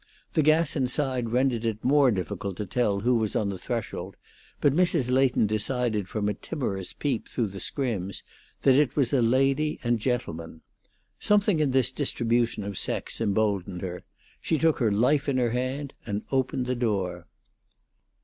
The 0.33 0.41
gas 0.41 0.75
inside 0.75 1.29
rendered 1.29 1.63
it 1.63 1.83
more 1.83 2.09
difficult 2.09 2.57
to 2.57 2.65
tell 2.65 3.01
who 3.01 3.13
was 3.17 3.35
on 3.35 3.49
the 3.49 3.57
threshold, 3.59 4.15
but 4.59 4.73
Mrs. 4.73 5.11
Leighton 5.11 5.45
decided 5.45 6.09
from 6.09 6.27
a 6.27 6.33
timorous 6.33 6.91
peep 6.91 7.29
through 7.29 7.49
the 7.49 7.59
scrims 7.59 8.23
that 8.63 8.73
it 8.73 8.95
was 8.95 9.13
a 9.13 9.21
lady 9.21 9.79
and 9.83 9.99
gentleman. 9.99 10.61
Something 11.19 11.59
in 11.59 11.69
this 11.69 11.91
distribution 11.91 12.63
of 12.63 12.79
sex 12.79 13.21
emboldened 13.21 13.83
her; 13.83 14.01
she 14.41 14.57
took 14.57 14.79
her 14.79 14.91
life 14.91 15.29
in 15.29 15.37
her 15.37 15.51
hand, 15.51 15.93
and 16.03 16.25
opened 16.31 16.65
the 16.65 16.73
door. 16.75 17.27